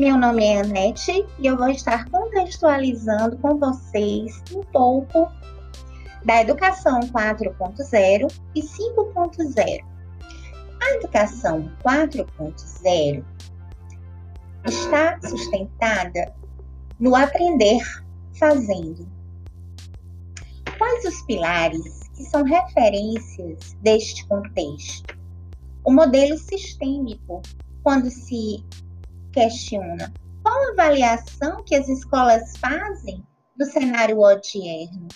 [0.00, 5.30] Meu nome é Anete e eu vou estar contextualizando com vocês um pouco
[6.24, 9.84] da educação 4.0 e 5.0.
[10.80, 13.22] A educação 4.0
[14.64, 16.34] está sustentada
[16.98, 17.82] no aprender
[18.38, 19.06] fazendo.
[20.78, 25.14] Quais os pilares que são referências deste contexto?
[25.84, 27.42] O modelo sistêmico,
[27.82, 28.64] quando se
[29.32, 30.12] questiona.
[30.42, 33.24] Qual a avaliação que as escolas fazem
[33.56, 35.08] do cenário odierno,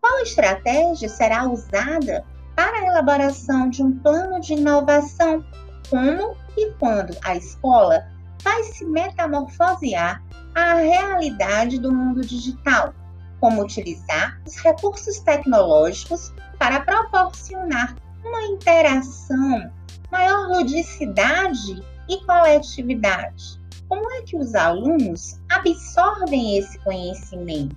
[0.00, 2.24] qual estratégia será usada
[2.54, 5.44] para a elaboração de um plano de inovação,
[5.88, 8.06] como e quando a escola
[8.42, 10.22] vai se metamorfosear
[10.54, 12.94] à realidade do mundo digital,
[13.40, 19.70] como utilizar os recursos tecnológicos para proporcionar uma interação,
[20.10, 23.55] maior ludicidade e coletividade.
[23.88, 27.76] Como é que os alunos absorvem esse conhecimento?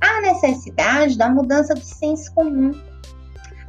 [0.00, 2.72] Há necessidade da mudança do senso comum.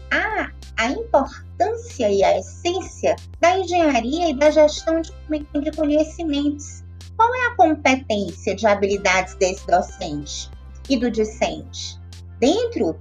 [0.09, 6.83] Há a importância e a essência da engenharia e da gestão de conhecimentos.
[7.17, 10.49] Qual é a competência de habilidades desse docente
[10.89, 11.99] e do discente?
[12.39, 12.97] Dentro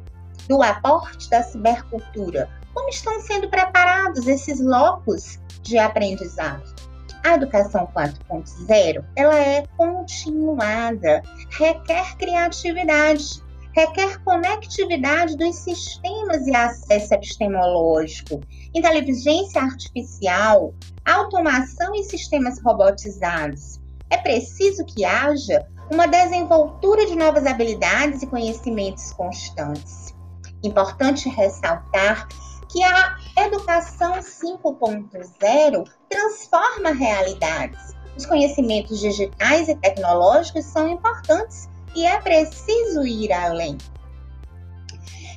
[0.48, 6.91] do aporte da cibercultura, como estão sendo preparados esses locos de aprendizado?
[7.24, 13.40] A educação 4.0, ela é continuada, requer criatividade,
[13.72, 18.40] requer conectividade dos sistemas e acesso epistemológico,
[18.74, 23.80] inteligência artificial, automação e sistemas robotizados.
[24.10, 30.14] É preciso que haja uma desenvoltura de novas habilidades e conhecimentos constantes.
[30.62, 32.28] Importante ressaltar
[32.72, 37.94] que a educação 5.0 transforma realidades.
[38.16, 43.76] Os conhecimentos digitais e tecnológicos são importantes e é preciso ir além.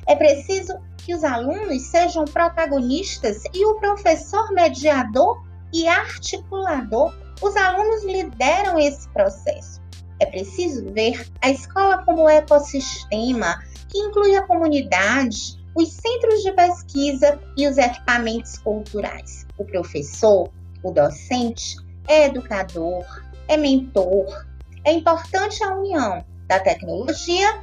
[0.06, 7.14] É preciso que os alunos sejam protagonistas e o professor mediador e articulador.
[7.42, 9.80] Os alunos lideram esse processo.
[10.18, 17.38] É preciso ver a escola como ecossistema que inclui a comunidade, os centros de pesquisa
[17.54, 19.46] e os equipamentos culturais.
[19.58, 20.50] O professor,
[20.82, 21.76] o docente,
[22.08, 23.04] é educador,
[23.46, 24.46] é mentor.
[24.84, 27.62] É importante a união da tecnologia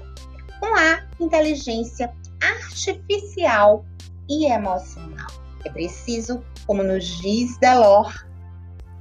[0.59, 3.83] com a inteligência artificial
[4.29, 5.31] e emocional.
[5.65, 8.25] É preciso, como nos diz Delors,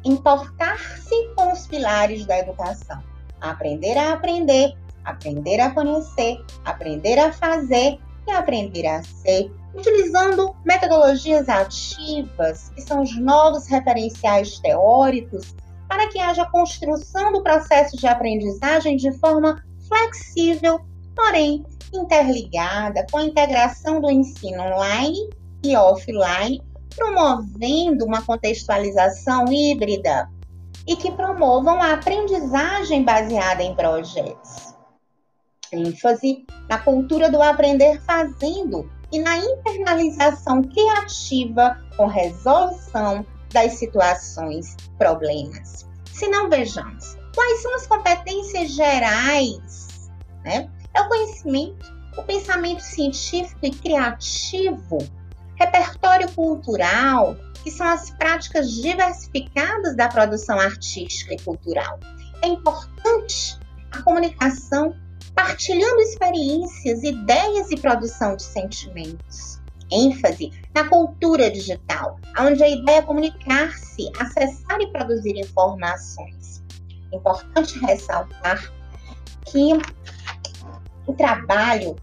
[0.04, 3.02] importar-se com os pilares da educação.
[3.40, 4.74] Aprender a aprender,
[5.04, 13.02] aprender a conhecer, aprender a fazer e aprender a ser, utilizando metodologias ativas, que são
[13.02, 15.54] os novos referenciais teóricos,
[15.88, 20.80] para que haja construção do processo de aprendizagem de forma flexível,
[21.14, 25.28] porém interligada com a integração do ensino online
[25.62, 26.62] e offline,
[26.96, 30.30] promovendo uma contextualização híbrida
[30.86, 34.72] e que promovam a aprendizagem baseada em projetos
[35.72, 45.86] ênfase na cultura do aprender fazendo e na internalização criativa com resolução das situações, problemas.
[46.06, 50.10] Se não vejamos, quais são as competências gerais?
[50.44, 50.70] Né?
[50.94, 54.98] É o conhecimento, o pensamento científico e criativo,
[55.56, 61.98] repertório cultural, que são as práticas diversificadas da produção artística e cultural.
[62.42, 63.58] É importante
[63.92, 64.94] a comunicação
[65.34, 69.60] partilhando experiências, ideias e produção de sentimentos.
[69.90, 76.62] ênfase na cultura digital, onde a ideia é comunicar-se, acessar e produzir informações.
[77.12, 78.72] Importante ressaltar
[79.44, 79.72] que
[81.06, 81.94] o trabalho,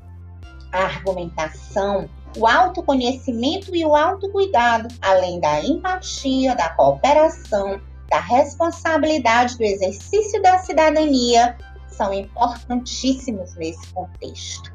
[0.71, 2.07] a argumentação,
[2.37, 10.59] o autoconhecimento e o autocuidado, além da empatia, da cooperação, da responsabilidade do exercício da
[10.59, 11.57] cidadania,
[11.99, 14.73] são importantíssimos nesse contexto.